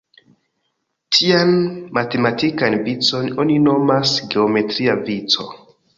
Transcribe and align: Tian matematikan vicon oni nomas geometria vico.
Tian 1.17 1.51
matematikan 1.97 2.77
vicon 2.87 3.29
oni 3.45 3.59
nomas 3.67 4.15
geometria 4.35 5.01
vico. 5.11 5.47